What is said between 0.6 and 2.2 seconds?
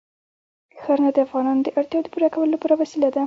ښارونه د افغانانو د اړتیاوو د